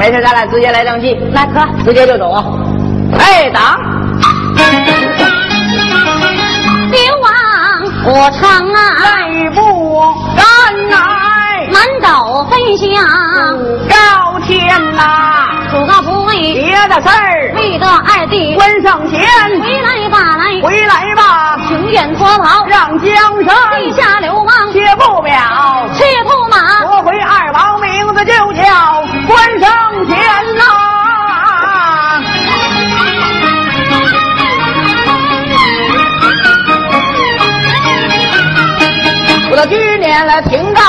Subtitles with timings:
[0.00, 2.42] 这事咱俩直接来登记，来哥，直接就走啊。
[3.18, 3.78] 哎，党。
[6.90, 7.30] 流亡
[8.06, 10.02] 我唱啊，内部
[10.34, 10.44] 干
[10.88, 12.88] 来满斗飞翔，
[13.88, 14.66] 高天
[14.96, 15.02] 呐，
[15.70, 19.20] 出个不为别的事儿，为得二弟关上前
[19.60, 23.14] 回来吧来，回来吧，情愿脱逃，让江
[23.44, 25.88] 山地下流亡，切不了。
[25.94, 30.18] 赤兔马，夺回二王名字就叫关上前
[30.56, 30.64] 呐。
[39.52, 40.80] 我的去年了停在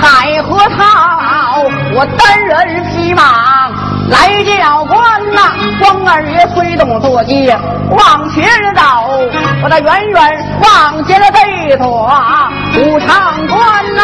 [0.00, 3.70] 海河套，我单人匹马
[4.10, 5.00] 来叫官
[5.34, 5.40] 呐。
[5.80, 7.48] 关二爷催动坐骑
[7.90, 8.82] 往前走，
[9.62, 10.20] 我的远远
[10.62, 12.10] 望见了这座
[12.76, 14.02] 武昌关呐。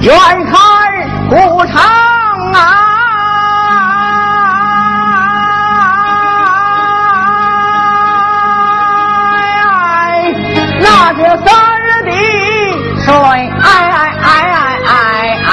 [0.00, 0.14] 远
[0.46, 0.54] 看
[1.28, 1.74] 古城
[11.10, 11.48] 那是三
[12.04, 12.10] 的
[13.00, 14.28] 水，哎哎哎
[14.84, 14.92] 哎哎
[15.48, 15.50] 哎，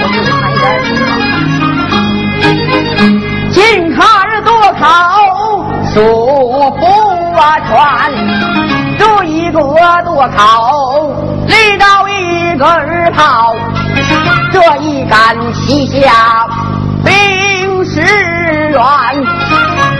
[0.00, 0.64] 我是看人，
[3.50, 3.60] 近
[3.94, 4.00] 看
[4.44, 4.48] 多
[4.80, 4.82] 口
[5.92, 5.92] 数
[6.70, 6.82] 不
[7.68, 7.68] 全，
[8.98, 9.60] 这一个
[10.04, 10.40] 多口
[11.46, 13.54] 立到一个儿炮，
[14.50, 16.48] 这一杆旗下
[17.04, 18.00] 兵十
[18.70, 18.80] 员，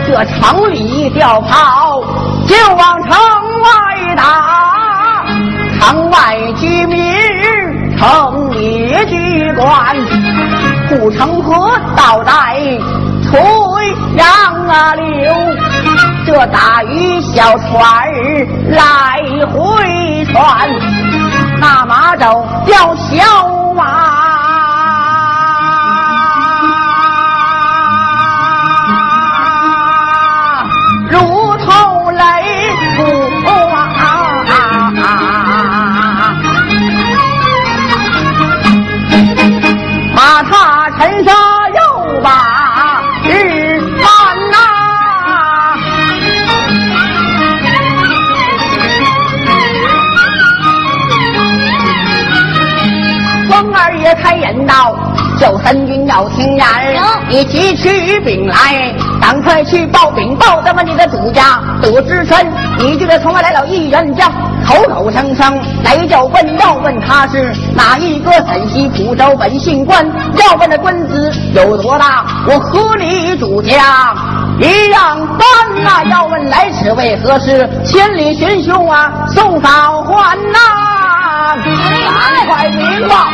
[0.06, 1.93] 这城里调炮
[2.46, 3.10] 就往城
[3.62, 5.24] 外打，
[5.80, 7.14] 城外居民
[7.96, 9.96] 城里居官，
[10.88, 12.32] 护城河倒在
[13.22, 13.40] 垂
[14.16, 14.26] 杨
[14.68, 15.04] 啊流。
[16.26, 18.08] 这大鱼小船
[18.70, 19.22] 来
[19.52, 20.68] 回窜，
[21.60, 23.22] 那马走叫小
[55.44, 56.64] 道：“救三军要听言，
[57.28, 61.60] 你急取兵来，赶快去报禀报咱们你的主家。
[61.82, 64.30] 得知身，你就得从外来了一员将，
[64.66, 74.14] 口口声声来叫问，要问他是哪一个陕西蒲州本姓关，要问的官职有多大，我和你主家。
[74.58, 80.58] 一样般呐、要问来此为何事，千里寻兄啊，送嫂还呐、
[81.56, 83.26] 赶快禀报。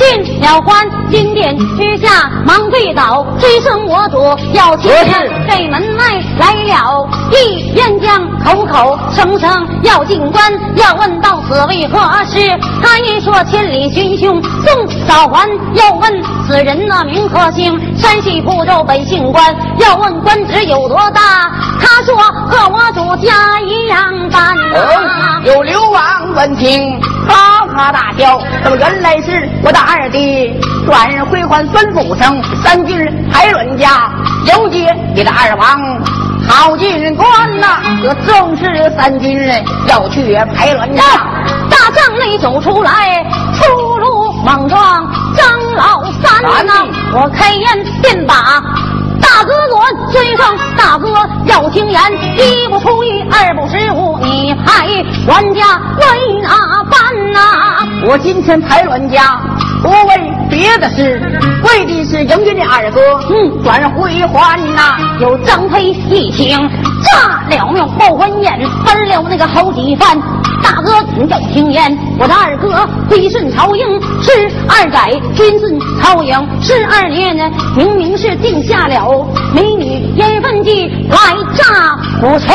[0.00, 4.18] 进了关，金殿之下忙跪倒，追声我主
[4.54, 6.04] 要听何事这门外
[6.38, 10.42] 来了一员将，口口声声要进关，
[10.76, 12.40] 要问到此为何事？
[12.82, 17.78] 他一说千里寻兄送早还，要问此人那名何姓？
[17.96, 21.52] 山西蒲州本姓关，要问官职有多大？
[21.78, 24.56] 他说和我主家一样般，
[25.44, 26.02] 有流亡
[26.34, 26.98] 闻听，
[27.70, 28.40] 哈大笑。
[28.64, 32.96] 这么原来是我的二弟转回还孙府城，三军
[33.32, 34.12] 排卵家
[34.46, 36.00] 迎接你的二王。
[36.48, 41.02] 好进关呐、这正是三军人要去排卵家。
[41.70, 46.72] 大帐内走出来，出入莽撞，张老三呐、
[47.12, 48.34] 我开言便把
[49.20, 51.14] 大哥我追上，大哥
[51.46, 52.00] 要听言，
[52.36, 54.86] 一不出一，二不失误，你派
[55.26, 56.79] 管家为哪
[58.10, 59.40] 我今天排卵家，
[59.80, 61.22] 不为别的事，
[61.62, 63.00] 为的是迎接你二哥，
[63.30, 66.58] 嗯转回还呐、有张飞一听，
[67.04, 70.20] 炸了庙报婚宴，翻了那个好几番。
[70.82, 82.54] 哥请教听言，我的二哥归顺朝营，是二载君顺朝营，十二年呢，明明是定下了美女烟分计来炸古城，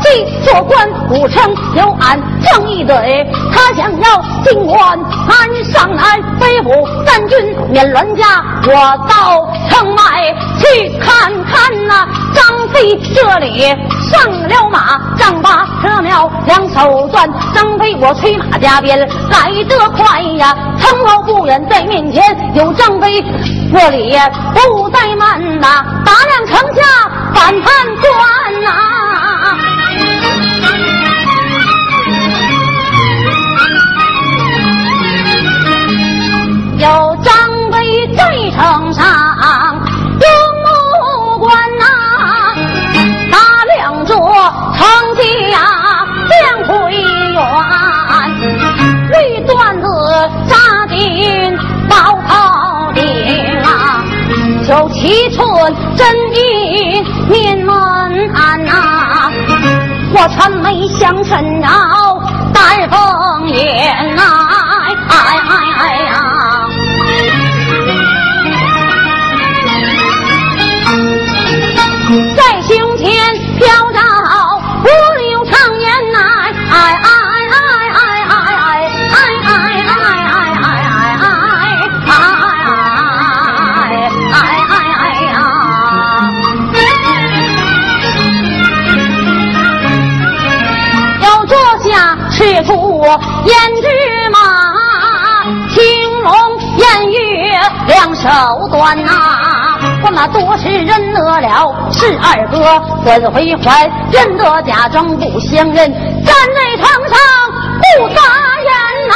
[0.00, 4.80] 既做官古城有俺正义队，他想要进关
[5.28, 6.70] 俺上南飞虎
[7.06, 8.72] 三军免乱家，我
[9.08, 13.74] 到城外去看看呐、张飞这里
[14.12, 17.28] 上了马，丈八车苗，两手攥。
[17.54, 18.98] 张飞我催马加鞭，
[19.30, 20.54] 来得快呀！
[20.78, 22.22] 城楼不远在面前，
[22.54, 23.22] 有张飞，
[23.72, 24.14] 这里
[24.54, 26.82] 不怠慢呐，打量城下
[27.34, 28.70] 反叛官呐。
[36.78, 37.32] 有张
[37.70, 39.11] 飞在城上。
[60.22, 61.68] 我穿眉香尘绕
[93.44, 93.50] 胭
[93.82, 93.86] 脂
[94.30, 94.38] 马，
[95.68, 95.82] 青
[96.22, 96.32] 龙
[96.78, 97.18] 偃月
[97.88, 98.28] 两手
[98.70, 99.10] 端呐，
[100.04, 105.92] 我那多是认得了是二哥，怎会还认得假装不相认，
[106.24, 107.18] 站在堂上
[107.98, 108.20] 不撒
[108.62, 108.70] 言
[109.08, 109.14] 呐。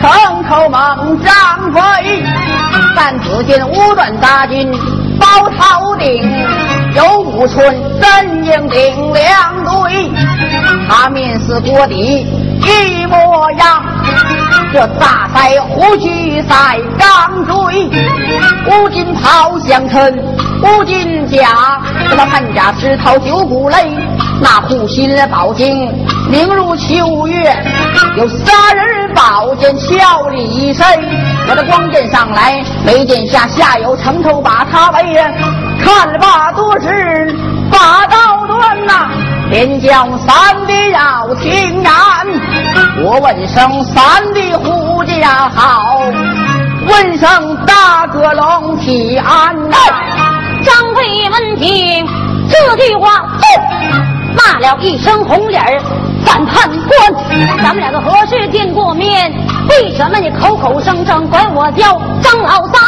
[0.00, 2.22] 城头猛张飞，
[2.94, 4.70] 但只见五段大军
[5.18, 6.22] 包头顶，
[6.94, 7.64] 有五寸
[8.00, 10.10] 阵营顶两队，
[10.88, 12.26] 他面似锅底
[12.60, 13.82] 一模样。
[14.72, 17.90] 这大赛虎踞赛钢锥，
[18.70, 20.12] 乌金炮相称
[20.62, 23.76] 五金甲，什么汉家石头九股泪，
[24.40, 25.70] 那护心宝剑
[26.30, 27.56] 明如秋月，
[28.16, 30.86] 有杀人宝剑俏里身。
[31.48, 35.30] 我的光剑上来，眉剑下下有城头把他围呀，
[35.82, 37.36] 看罢多时
[37.70, 39.08] 把刀断呐，
[39.50, 41.92] 连将三弟要听然。
[43.04, 46.00] 我问声三弟呼家好，
[46.88, 49.76] 问声大哥龙体安呐。
[51.58, 52.06] 听
[52.48, 53.24] 这句话，
[54.36, 55.80] 骂了一声红脸儿
[56.24, 57.58] 反叛官。
[57.62, 59.32] 咱们两个何时见过面？
[59.68, 62.82] 为什么你口口声声管我叫张老三？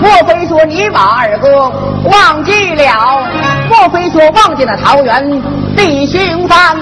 [0.00, 1.72] 莫非说你把二哥
[2.04, 3.22] 忘记了？
[3.68, 5.42] 莫非说忘记了桃园
[5.76, 6.76] 弟兄番？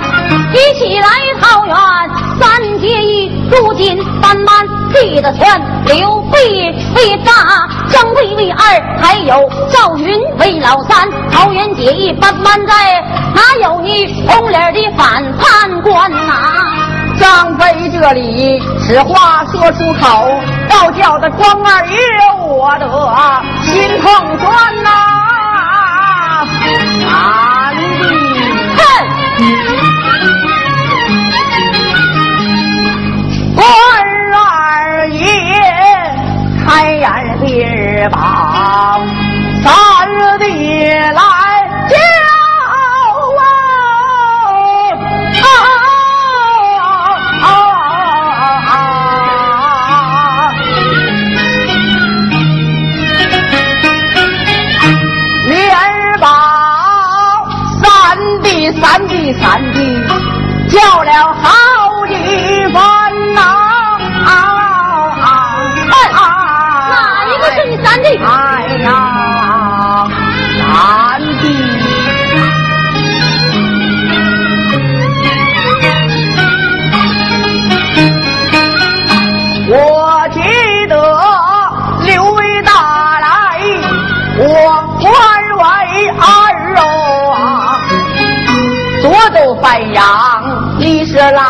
[0.53, 1.09] 一起来
[1.41, 1.77] 桃园
[2.41, 5.61] 三结义，如今慢慢记得全。
[5.87, 6.39] 刘备
[6.97, 7.33] 为大，
[7.91, 8.59] 张飞为二，
[9.01, 11.09] 还有赵云为老三。
[11.31, 13.03] 桃园结义慢慢在，
[13.35, 16.73] 哪有你红脸的反叛官呐？
[17.19, 20.29] 张飞这里此话说出口，
[20.69, 21.97] 倒叫得关二爷
[22.43, 22.87] 我的
[23.63, 24.91] 心痛酸呐！
[27.09, 28.36] 啊，哼！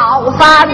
[0.06, 0.68] 老三。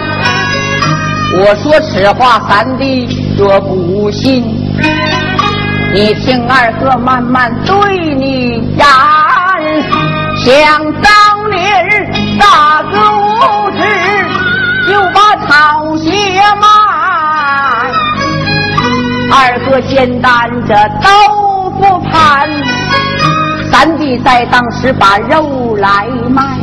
[1.39, 3.09] 我说实话，三弟
[3.39, 4.45] 若不信，
[5.95, 8.85] 你听二哥慢慢对你言。
[10.37, 10.53] 想
[11.01, 11.57] 当年
[12.39, 13.79] 大哥无知，
[14.87, 16.11] 就把草鞋
[16.61, 16.69] 卖，
[19.33, 22.51] 二哥肩担着豆腐盘，
[23.71, 26.62] 三弟在当时把肉来卖。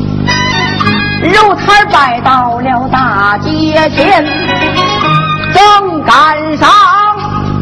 [1.21, 4.25] 肉摊摆到了大街前，
[5.53, 6.69] 正赶上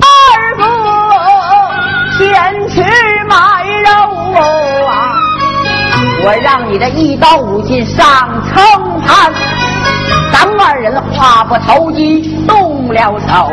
[0.01, 0.63] 二哥
[2.17, 2.83] 前去
[3.27, 3.35] 买
[3.83, 3.89] 肉
[4.85, 5.15] 啊！
[6.23, 8.05] 我让你的一刀五斤上
[8.53, 9.33] 秤盘，
[10.31, 13.51] 咱们二人话不投机动了手，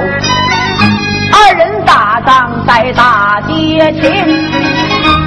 [1.32, 4.28] 二人打仗在大街前，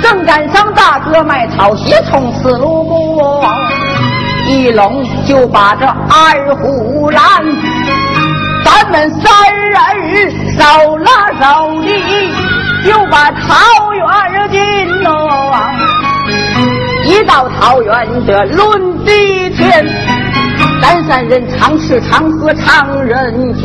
[0.02, 3.44] 正赶上大哥卖草鞋从此路过。
[4.48, 7.22] 一拢就把这二虎拦，
[8.64, 9.78] 咱们三人
[10.58, 11.88] 手拉手的
[12.86, 15.12] 就把桃园进喽。
[17.04, 19.86] 一到桃园这论地天，
[20.82, 23.64] 咱三人常吃常喝常人酒，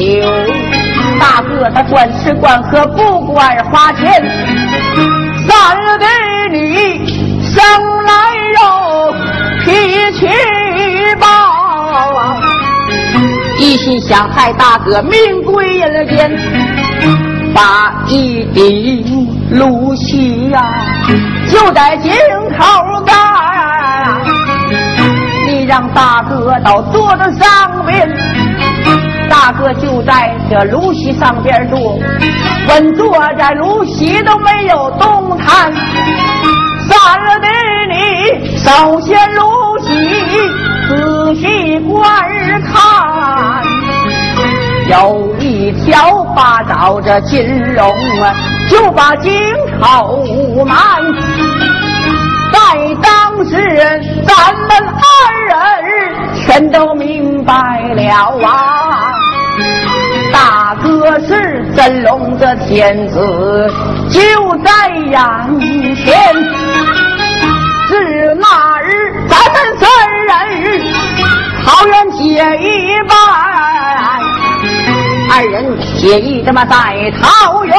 [1.20, 4.10] 大哥他管吃管喝不管花钱，
[5.48, 6.06] 三弟
[6.56, 7.06] 你
[7.44, 7.62] 生
[8.04, 8.12] 来
[8.54, 9.14] 肉
[9.64, 9.70] 脾
[10.12, 10.28] 气
[11.20, 11.22] 气。
[13.58, 16.30] 一心想害大哥命归人间，
[17.54, 20.68] 把一顶露西呀
[21.48, 22.12] 就在井
[22.58, 23.14] 口干。
[25.46, 28.10] 你让大哥到桌子上边，
[29.28, 31.98] 大哥就在这芦席上边坐，
[32.68, 35.72] 稳坐在芦席都没有动弹。
[36.88, 36.94] 三
[37.40, 37.46] 弟
[37.90, 37.94] 你
[38.56, 39.88] 首先露西。
[40.88, 42.02] 仔细观
[42.70, 43.62] 看，
[44.90, 47.86] 有一条八爪这金龙
[48.20, 48.34] 啊，
[48.68, 49.32] 就把金
[49.80, 50.22] 口
[50.66, 51.02] 满。
[52.52, 52.60] 在
[53.00, 53.56] 当时，
[54.26, 54.70] 咱们
[55.00, 55.02] 二
[55.48, 57.54] 人全都明白
[57.94, 59.21] 了啊。
[61.02, 63.68] 可是真龙的天子，
[64.08, 64.20] 就
[64.58, 65.20] 在眼
[65.96, 66.14] 前。
[67.88, 69.88] 是那日，咱们三
[70.24, 70.32] 人
[71.64, 72.22] 桃园结
[72.56, 73.14] 一拜，
[75.34, 77.74] 二人结义这么在桃园，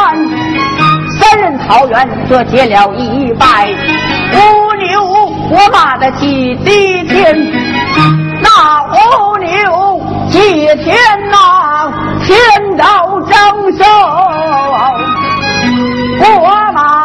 [1.18, 3.70] 三人桃园这结了一拜，
[4.34, 5.02] 五牛
[5.50, 7.36] 我马的祭地天，
[8.42, 8.50] 那
[8.92, 10.96] 五牛祭天
[11.32, 11.92] 呐，
[12.26, 13.32] 天道征
[13.78, 13.84] 收，
[16.40, 17.03] 我马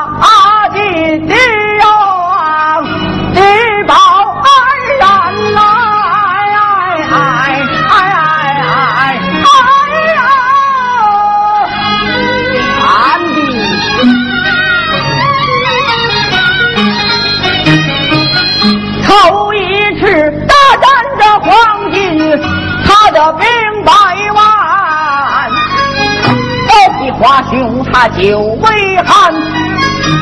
[28.00, 29.34] 他久为汉。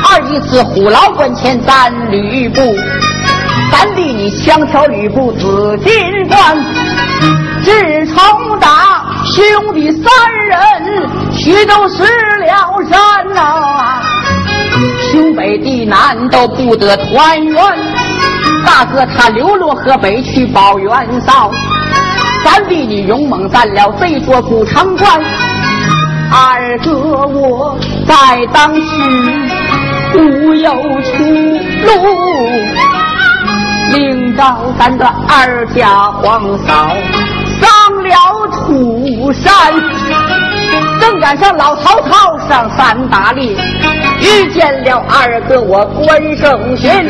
[0.09, 2.75] 二一次虎牢关前咱吕布，
[3.71, 6.57] 三弟你枪挑吕布紫金冠。
[7.63, 10.11] 自从打兄弟三
[10.49, 12.03] 人徐州失
[12.47, 14.01] 了山呐，
[15.13, 17.63] 兄北地南都不得团圆。
[18.65, 20.91] 大哥他流落河北去保元
[21.27, 21.51] 绍。
[22.43, 25.21] 三弟你勇猛占了这座古城关，
[26.39, 26.93] 二哥
[27.29, 28.81] 我在当时
[30.19, 31.25] 无有出
[31.87, 31.95] 路，
[33.91, 34.43] 领着
[34.79, 36.95] 咱的二家皇嫂
[37.59, 39.51] 上了土山，
[41.01, 43.57] 正赶上老曹操上三打猎，
[44.21, 47.03] 遇见了二哥我关胜贤，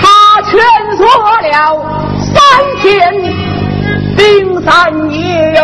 [0.00, 0.60] 他劝
[0.96, 1.04] 说
[1.42, 1.84] 了
[2.20, 2.36] 三
[2.80, 3.12] 天。
[4.14, 5.62] 冰三爷哟，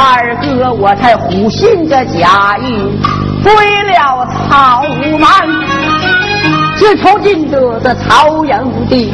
[0.00, 2.96] 二哥我才虎信这假意，
[3.42, 3.52] 归
[3.82, 4.84] 了草
[5.18, 5.28] 蛮。
[6.76, 9.12] 自从进得这曹营地，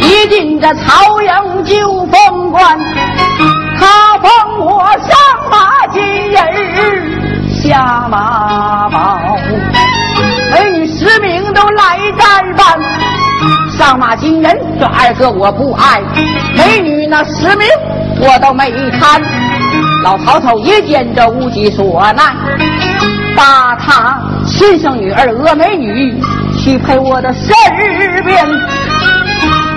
[0.00, 2.78] 一进这曹营就封官，
[3.78, 5.14] 他封我上
[5.50, 6.40] 马金人
[7.60, 9.18] 下马宝，
[10.50, 12.80] 美女十名都来战办。
[13.76, 16.00] 上马金人，这二哥我不爱；
[16.56, 17.68] 美女那十名
[18.20, 19.22] 我都没贪。
[20.04, 22.36] 老曹操一见这无计所难，
[23.34, 26.14] 把他亲生女儿峨眉女
[26.58, 27.54] 许配我的身
[28.22, 28.46] 边。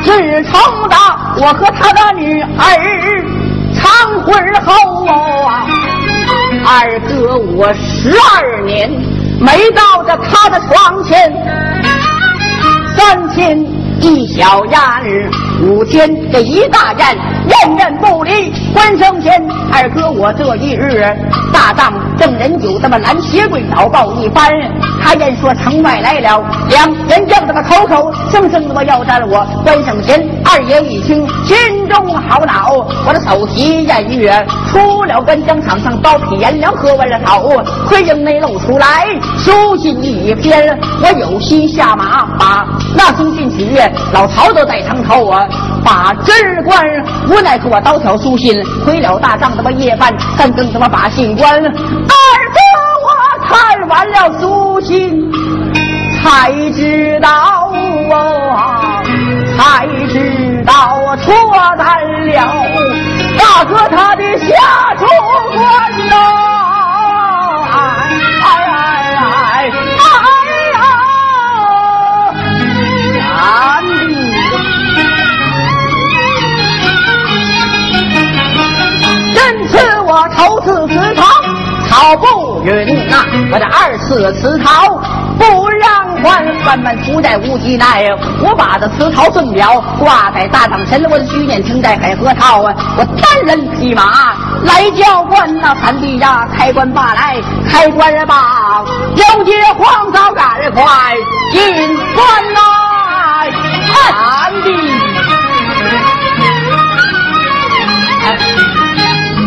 [0.03, 2.45] 自从打我和他的女儿
[3.73, 5.65] 长婚后啊，
[6.65, 8.91] 二哥我十二年
[9.39, 11.31] 没到这他的床前，
[12.97, 13.76] 三千。
[14.01, 15.29] 一小丫儿，
[15.63, 17.15] 五天这一大战，
[17.47, 18.51] 任人不离。
[18.73, 21.03] 关生前，二哥我这一日
[21.51, 24.51] 大仗正人酒，这么拦鞋鬼早报一番，
[25.07, 29.47] 他言说城外来了两人将，这个口口声声的要斩我。
[29.63, 43.79] 关胜贤二爷一听，心中好恼，我的手提偃月，出了关江场上，刀劈颜良和文头，回营内露出来书信一篇，我有心下马把那封信取，
[44.11, 45.47] 老曹都在堂头啊，
[45.85, 46.35] 把贞
[46.65, 46.85] 官
[47.29, 51.71] 无奈给我刀挑书信，回了大帐，他妈夜半三更他妈把信关，二哥
[53.49, 55.31] 看完了书信，
[56.21, 57.29] 才知道
[58.53, 59.01] 啊，
[59.57, 61.33] 才知道错
[61.77, 61.83] 在
[62.33, 62.37] 了
[63.37, 65.05] 大哥他的下处
[65.55, 65.63] 官
[66.09, 66.15] 呐，
[67.73, 67.75] 哎
[68.43, 70.31] 哎哎哎哎
[73.17, 73.25] 呀！
[79.33, 79.37] 真
[79.67, 79.75] 赐
[83.51, 84.99] 我的，二次辞逃
[85.37, 88.09] 不让还，万般出在无极奈。
[88.41, 92.73] 我把这辞逃送了，挂在大帐前，我的许念停在海河套啊！
[92.97, 97.37] 我单人匹马来叫官呐，三弟呀，开关罢来，
[97.69, 98.83] 开关儿罢，
[99.15, 101.15] 了解黄枣赶快
[101.51, 103.51] 进关来，
[103.87, 104.67] 三弟。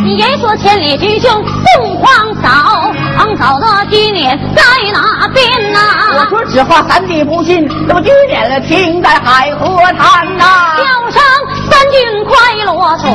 [0.02, 1.30] 你言说千里之兄
[1.76, 4.62] 送黄嫂，黄嫂的纪念在
[4.92, 5.78] 哪边呐？
[6.16, 11.22] 我说实话，三弟不信，这不举脸了，停在海河滩呐、叫声
[11.70, 13.10] 三军快啰嗦，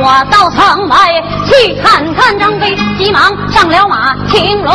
[0.00, 0.96] 我到城外
[1.46, 4.72] 去看看张飞，急忙上了马，青龙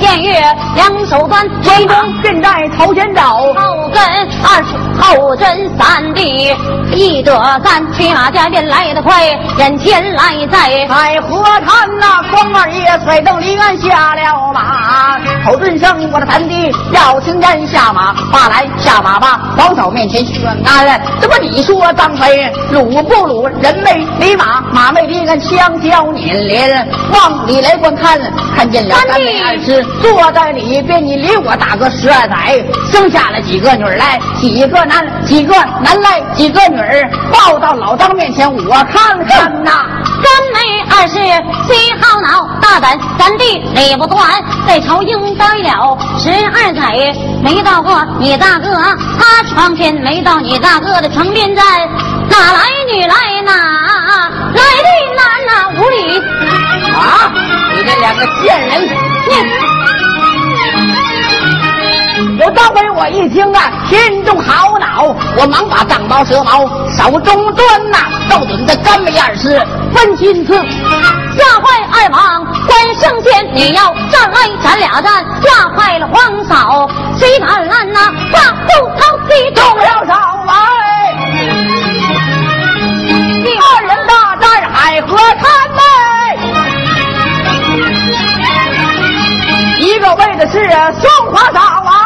[0.00, 0.40] 偃月
[0.74, 3.22] 两手端，追中现在头前走，
[3.54, 4.02] 后跟
[4.42, 4.62] 二
[5.00, 6.54] 后真三弟，
[6.92, 7.32] 一得
[7.64, 9.24] 三骑马加鞭来得快，
[9.58, 23.46] 眼前来在海河滩呐、光二爷甩蹬离岸下了马，口尊声我的三弟要请人下马，罢来下马吧，王嫂面前宣安，这不你说张飞鲁不鲁？
[23.60, 28.18] 人没离马，马没离岸，枪交捻连，往里来观看，
[28.56, 39.70] 看见了三妹二师坐在里边，你离我大哥十二载，生下了几个女儿来，几个男，几个男来，几个女儿，抱到老张面前，我看看呐。
[40.22, 40.58] 三妹
[40.90, 41.14] 二是
[41.66, 44.26] 虽好恼，大胆三弟理不断，
[44.66, 48.68] 在朝营待了十二载，没到过你大哥
[49.18, 51.64] 他床前，没到你大哥的床边站，
[52.28, 52.60] 哪来
[52.92, 53.52] 女来哪？
[54.54, 56.18] 来的男呐无理，
[56.92, 57.30] 啊！
[57.74, 58.82] 你这两个贱人！
[59.28, 59.34] 你
[62.38, 65.04] 有当回我一听啊，心中好恼，
[65.38, 69.58] 我忙把丈毛蛇矛手中端呐、照准这干梅二师
[69.94, 70.52] 分心思。
[70.54, 78.12] 吓坏二王关胜贤，你要战来咱俩战，吓坏了皇嫂，谁敢拦呐？
[78.32, 80.12] 把后头的中了手
[80.48, 80.52] 哎！
[83.58, 85.42] 二人大战海河滩
[85.74, 85.80] 内，
[89.78, 90.70] 一个为的是
[91.00, 92.05] 松花嫂哎，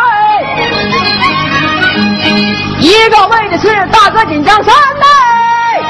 [2.81, 5.83] 一个为的是大哥锦江山哎，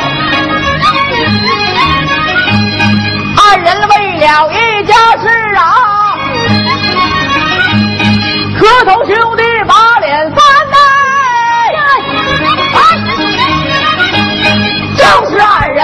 [3.37, 6.19] 二人为了一家事啊，
[8.59, 10.39] 磕头兄弟把脸翻
[10.73, 10.77] 哎。
[14.97, 15.79] 就是二人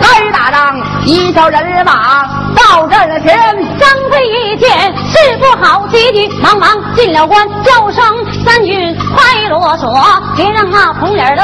[0.00, 8.04] 来打仗，一条人马到阵前，张飞一见事不好，急急忙忙进了关，叫声
[8.44, 11.42] 三军快啰嗦，别让那红脸的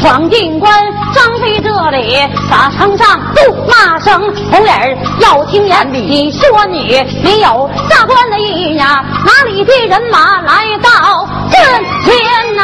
[0.00, 0.72] 闯进关。
[1.12, 2.16] 张飞这里
[2.50, 9.04] 打城上怒骂声，红脸要听言，你说你你有下官的意呀？
[9.24, 12.62] 哪里的人马来到阵前呐？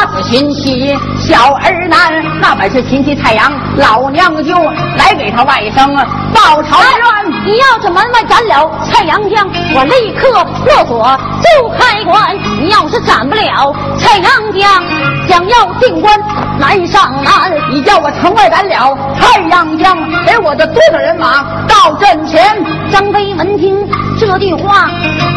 [0.00, 2.10] 杀死秦妻小儿男。
[2.40, 4.56] 那本是秦妻太阳老娘舅，
[4.96, 5.94] 来给他外甥
[6.32, 7.30] 报仇冤。
[7.44, 12.34] 你要是门外斩了蔡阳江，我立刻落锁就开关。
[12.58, 14.82] 你要是斩不了蔡阳江，
[15.28, 16.18] 想要定关
[16.58, 17.52] 难上难。
[17.70, 22.42] 你叫我城外斩了蔡阳江，给我的多少人马到阵前？
[22.90, 23.86] 张飞闻听
[24.18, 24.88] 这句话，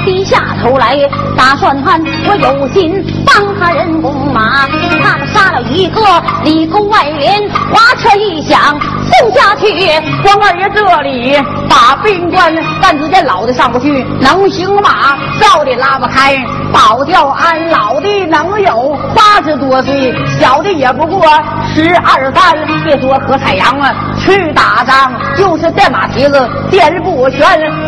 [0.06, 0.98] 低下头来，
[1.38, 4.68] 打算盘我有心帮他人攻马，
[5.02, 6.02] 他们杀了一个
[6.44, 8.60] 里沟外连，花车一响
[9.10, 9.64] 送下去。
[10.24, 16.36] 光二爷这里把兵关，但只见老的上不去，能行马，少的拉不开。
[16.72, 21.28] 保教俺老的能有八十多岁，小的也不过
[21.74, 22.54] 十二三。
[22.84, 27.48] 别说喝太阳啊，去打仗就是电马蹄子颠不旋。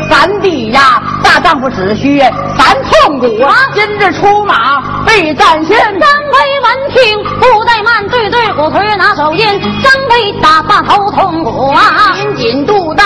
[0.10, 2.20] 三弟呀，大丈夫只需
[2.58, 3.28] 三痛骨。
[3.76, 9.46] 今日出马备战先，张飞闻听不怠慢，对对鼓槌拿手印。
[9.84, 13.04] 张飞打发头痛骨啊，紧紧肚带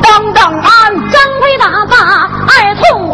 [0.00, 1.10] 当当安。
[1.10, 3.12] 张飞打发二痛骨，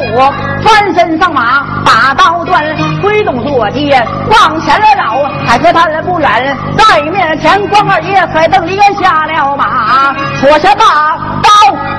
[0.62, 2.62] 翻身上马把刀断，
[3.02, 3.90] 挥动坐骑
[4.28, 11.48] 往前了绕，还可他不远，在面前关二爷才瞪脸下了马，脱下大刀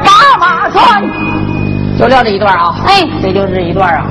[0.05, 1.01] 把马穿，
[1.97, 4.05] 就撂这一段啊，哎，这就是一段啊。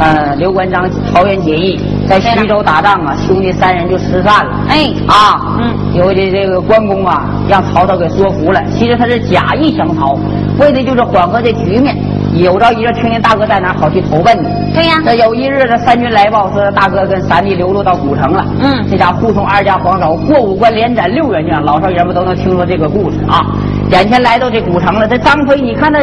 [0.00, 1.76] 呃，刘关张桃园结义，
[2.08, 4.52] 在徐州打仗啊，兄弟三人就失散了。
[4.68, 10.16] 哎，啊，嗯，有的这个关公啊，让曹操给说服了，其实他是假意降曹，
[10.60, 11.96] 为的就是缓和这局面。
[12.34, 14.46] 有朝一日听见大哥在哪，好去投奔你。
[14.72, 15.00] 对呀。
[15.04, 18.46] 这有一日，这三军来报说大哥跟三弟流落到古城了。
[18.60, 18.86] 嗯。
[18.88, 23.44] 这家护送二家皇嫂过五关连斩六员将，老少爷们都能听说这个故事啊。
[23.90, 25.98] 眼前来到这古城了，这张飞，你看他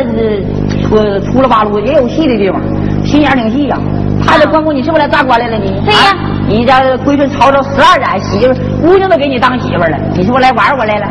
[0.88, 2.62] 出出了八路也有戏的地方。
[3.06, 3.78] 心眼挺细呀，
[4.26, 5.58] 他这关公，你是不是来砸官来了？
[5.58, 6.16] 你对呀，
[6.48, 11.06] 你家归顺曹操十二载，媳妇姑娘都给你当媳妇了，你是不是来玩我来了？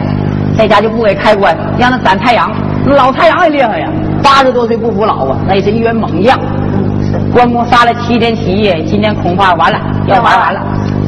[0.57, 2.51] 在家就不给开棺，让他斩太阳。
[2.87, 3.89] 老太阳也厉害呀，
[4.23, 6.39] 八十多岁不服老啊，那也是一员猛将。
[7.33, 10.61] 关公杀了七天七夜，今天恐怕完了，要玩完了。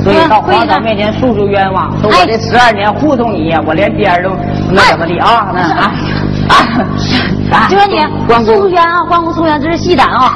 [0.05, 4.31] 所以到皇上面前诉诉冤枉，说我这十二年护送你呀，我连边都
[4.71, 5.53] 那怎么的啊？
[5.53, 5.93] 那啊
[6.49, 6.55] 啊！
[7.69, 7.97] 就说你
[8.45, 10.33] 诉冤啊，关公诉冤，这是戏胆啊，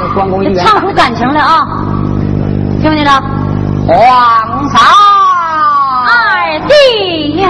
[0.64, 1.66] 唱出感情来啊！
[2.80, 3.10] 听没听着？
[3.86, 4.80] 皇上
[6.06, 7.48] 二弟呀！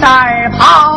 [0.00, 0.93] 在跑，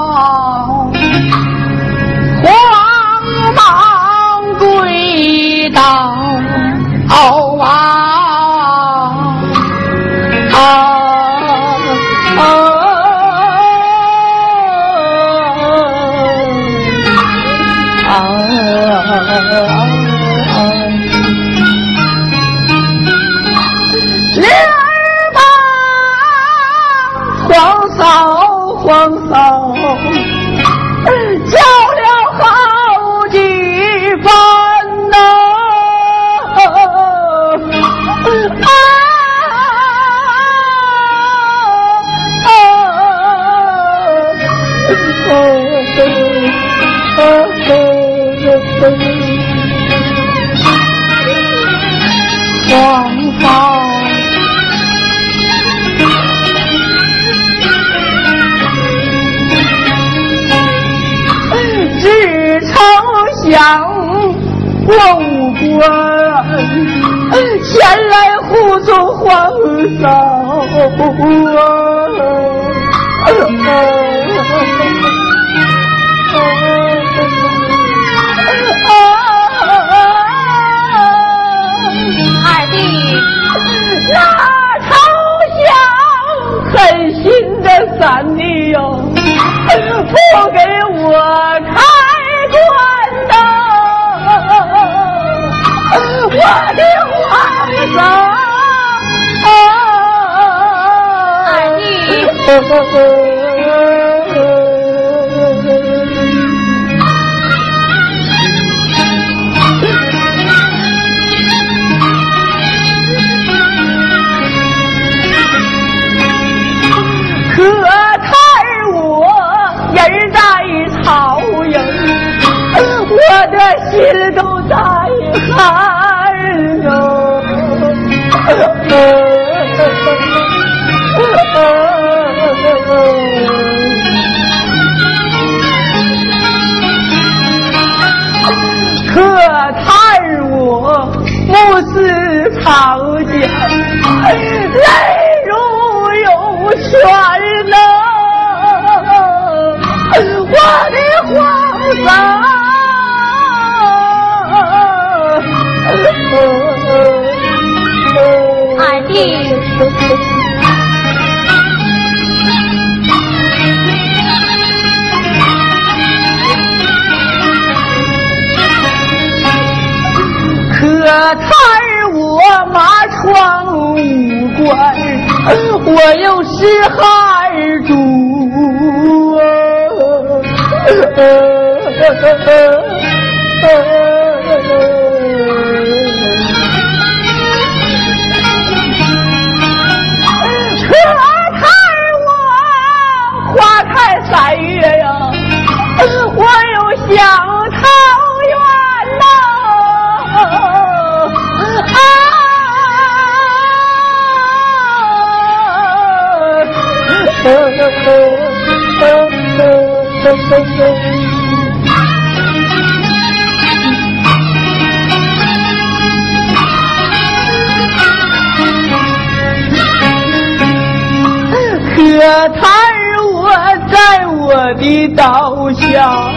[224.79, 226.31] 的刀下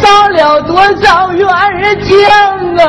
[0.00, 1.46] 伤了多少冤
[2.02, 2.16] 情
[2.78, 2.86] 啊！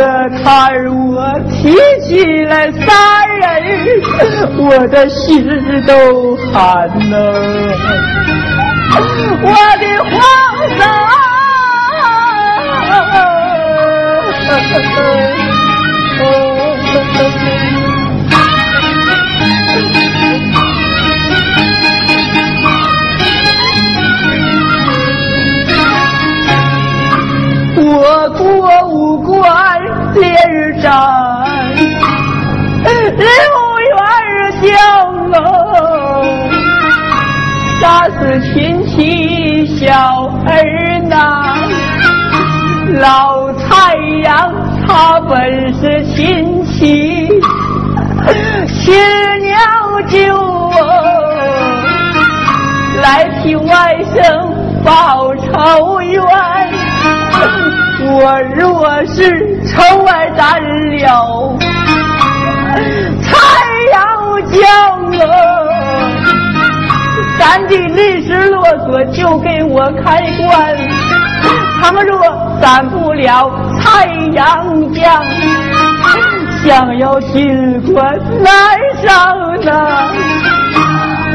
[0.00, 4.00] 可叹我提起来杀人，
[4.58, 5.46] 我的心
[5.86, 7.16] 都寒呐。
[9.42, 11.09] 我的皇上。
[27.82, 28.44] 我过
[28.88, 29.40] 五关
[30.14, 30.90] 连日战，
[32.84, 33.24] 刘
[33.86, 33.96] 元
[34.62, 34.70] 将
[35.32, 35.34] 啊，
[37.80, 39.86] 杀死亲戚小
[40.46, 40.48] 儿
[41.08, 41.18] 郎，
[43.00, 44.52] 老太阳
[44.86, 47.28] 他本是亲戚，
[48.66, 48.92] 新
[49.42, 49.56] 娘
[50.08, 50.18] 舅
[53.00, 54.18] 来替外甥
[54.84, 56.20] 报仇冤。
[58.02, 61.56] 我若是城外战了，
[63.22, 63.30] 太
[63.92, 63.98] 阳
[64.50, 64.60] 将
[65.20, 65.32] 啊，
[67.38, 70.76] 咱的历史啰嗦就给我开棺。
[71.80, 72.18] 倘若
[72.60, 75.24] 斩不了太阳将，
[76.62, 80.12] 想要进关难上呐。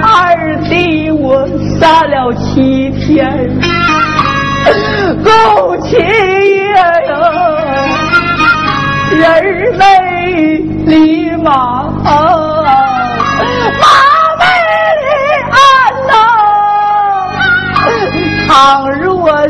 [0.04, 1.48] 二弟我
[1.80, 3.50] 杀了七天。
[5.24, 6.82] 够七夜呀，
[9.12, 9.22] 人
[9.78, 9.84] 没
[10.86, 11.52] 立马，
[12.04, 12.12] 马
[14.40, 14.44] 没
[15.52, 15.58] 鞍
[16.08, 16.14] 呐。
[18.48, 19.04] 倘若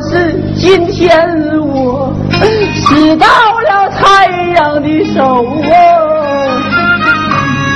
[0.09, 0.11] 是
[0.57, 1.34] 今天
[2.87, 6.61] 死到了太阳的手哦，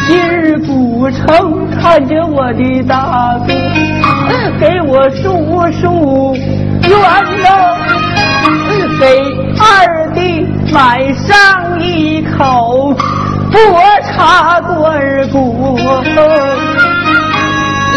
[0.07, 3.53] 今日古城看见我的大哥，
[4.59, 5.21] 给我叔
[5.81, 6.35] 叔。
[6.87, 6.91] 冤
[7.41, 7.47] 呐，
[8.99, 9.23] 给
[9.59, 12.93] 二弟买上一口。
[13.51, 13.57] 薄
[14.11, 15.75] 茶棍骨，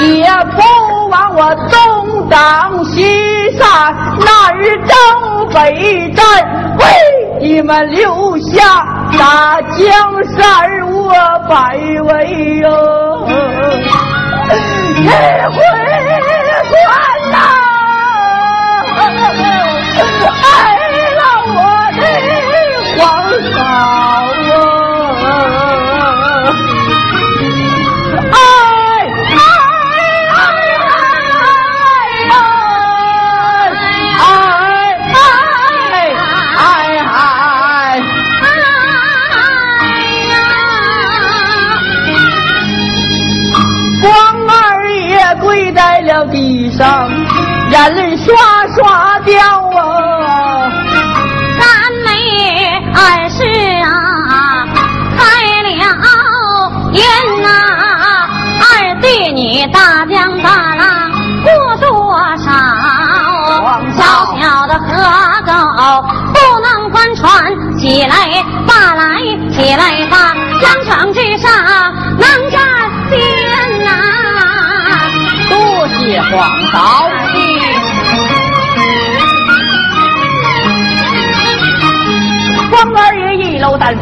[0.00, 0.24] 也
[0.56, 0.62] 不
[1.10, 3.04] 枉我东挡西
[3.58, 4.96] 杀，那日征
[5.52, 6.24] 北战，
[6.82, 6.84] 为
[7.40, 8.84] 你们留下
[9.18, 9.88] 大江
[10.36, 10.42] 山，
[10.90, 11.12] 我
[11.48, 12.10] 百位
[12.60, 12.66] 哟，
[14.96, 15.56] 一回
[16.70, 16.74] 关
[17.30, 17.34] 呐。
[20.44, 20.54] 爱
[46.82, 47.08] 地上。
[47.70, 48.34] 眼泪刷
[48.76, 49.61] 刷掉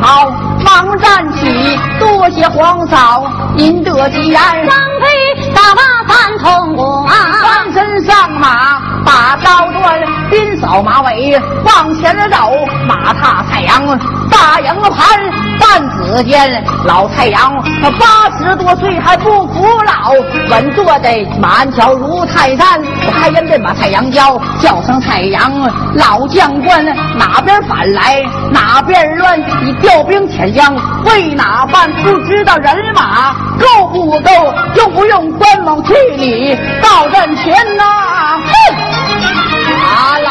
[0.00, 0.30] 袍，
[0.64, 4.40] 忙站起，多谢皇嫂，您得吉言。
[4.66, 10.00] 张飞打马三通过，翻身上马把刀断。
[10.30, 12.52] 兵扫马尾往前走，
[12.86, 13.98] 马踏太阳
[14.30, 15.18] 大营盘。
[15.58, 20.10] 半子间老太阳他八十多岁还不服老，
[20.50, 22.80] 稳坐在马鞍桥如泰山。
[23.06, 25.52] 我还人人把太阳叫，叫声太阳
[25.94, 26.84] 老将官，
[27.16, 29.38] 哪边反来哪边乱。
[29.62, 31.92] 你调兵遣将为哪般？
[32.02, 34.30] 不知道人马够不够，
[34.76, 37.84] 用不用关某去你到阵前呐？
[37.84, 38.09] 哼！
[38.20, 40.28] 啊，老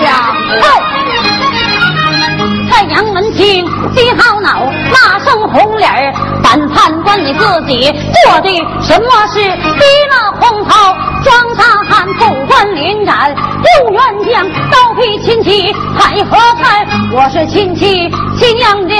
[0.00, 0.06] 将
[0.62, 0.64] 哼！
[2.70, 6.14] 太阳门听，鸡好恼，骂声红脸儿。
[6.42, 7.92] 但判官你自己
[8.24, 8.48] 做的
[8.80, 9.40] 什么事？
[9.40, 13.34] 逼了红袍，装上汉，副官临斩。
[13.34, 16.86] 六员将刀劈亲戚，海河滩？
[17.12, 18.94] 我是亲戚，亲娘舅，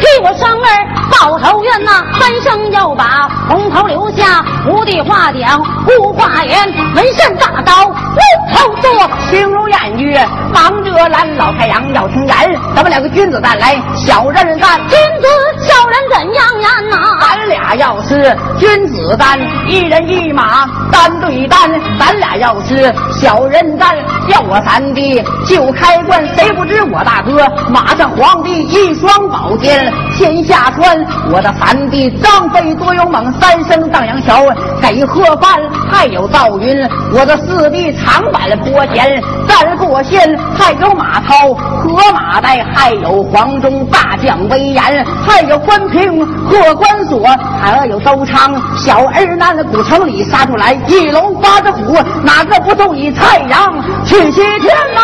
[0.00, 0.66] 替我生儿
[1.10, 2.04] 报仇冤呐！
[2.18, 5.60] 三生要把红袍留下，无的话讲，
[5.98, 6.56] 无话言，
[6.94, 10.18] 纹身大刀无头做，形容言语
[10.52, 14.78] 忙着拦老太阳要听言，咱们两个君子战来，小人战。
[14.88, 15.26] 君子
[15.60, 16.96] 小人怎样言呐？
[17.20, 23.96] 咱俩要是君子单，一人一马单对单；咱俩要是小人战，
[24.28, 26.26] 要我三弟就开棺。
[26.36, 30.98] 谁不知我大哥马上皇帝一双宝剑天下穿。
[31.30, 34.44] 我的三弟张飞多勇猛，三生荡阳桥
[34.80, 36.88] 给贺范，还有赵云。
[37.12, 47.26] 我的四弟长坂坡前战过县，还有马超和马岱，还有黄忠大将威严，还有关平贺关索，
[47.60, 55.00] 还有周昌小儿男的古城里杀出来一龙八只虎，哪个不都以太阳去西天呐？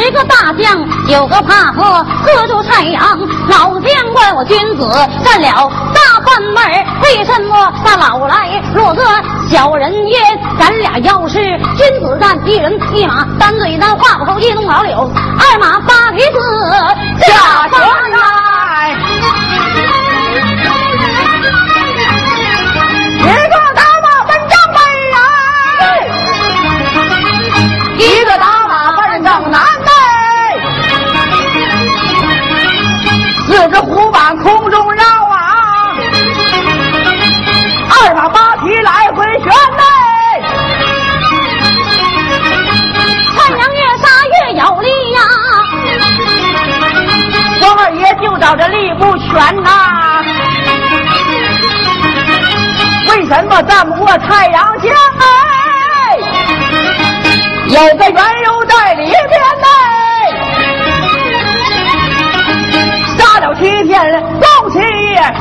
[0.00, 3.18] 十个大将九个怕喝，喝住太阳。
[3.50, 4.88] 老将怪我君子
[5.22, 6.64] 占了大半门
[7.02, 9.04] 为什么他老来落个
[9.46, 10.40] 小人烟？
[10.58, 11.38] 咱俩要是
[11.76, 16.38] 君子战，一人一马单对单，话不投机弄老柳，二马八蹄子
[17.20, 18.96] 下山来。
[23.18, 23.69] 一个
[53.30, 54.92] 什么战不过太阳江？
[55.20, 56.18] 哎，
[57.68, 59.66] 有个缘由在里边哎。
[63.16, 63.94] 杀了七天
[64.40, 64.80] 动起，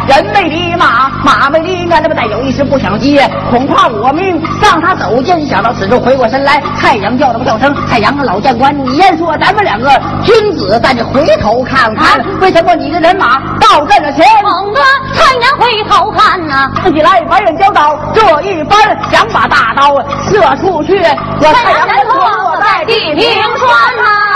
[0.07, 5.45] 人没离马，马没离鞍，那么再有一时不想接，恐怕我命让他走近。
[5.45, 9.89] 想到此处，回过身来，太阳叫了个叫声：“太阳老将官，你先说咱们两个
[10.23, 14.79] 君子，咱就回头看看，为什么你的人马到阵了前？”猛的
[15.13, 19.95] 太阳回头看呐、站起来，白刃交刀，这一番想把大刀
[20.29, 20.97] 射出去，
[21.39, 24.28] 我太太阳人落落在在地地平川呐、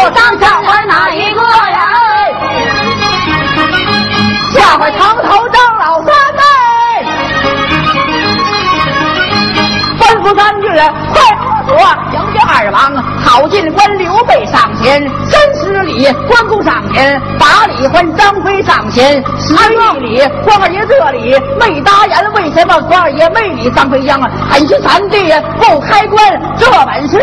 [0.00, 1.86] 后上下怀哪一个呀？
[4.50, 7.04] 下怀堂头张老三哎，
[10.00, 11.20] 吩咐三句，快
[11.66, 11.76] 说，
[12.14, 24.30] 迎接二王，郝进官刘备上前，三十里关公上前，把李还张飞上前，十一里关二爷这里没答言，为什么关二爷没理张飞将啊？
[24.50, 27.22] 俺是三弟不开关，这本事。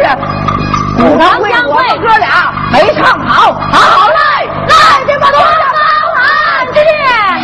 [0.99, 7.36] 五堂相会，哥俩没唱好，好嘞，来这么多，好这边。